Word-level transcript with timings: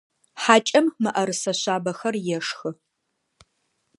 Хьакӏэм 0.41 0.85
мыӏэрысэ 1.01 1.51
шъабэхэр 1.61 2.15
ешхы. 2.37 2.69